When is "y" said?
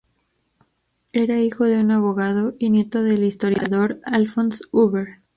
2.57-2.71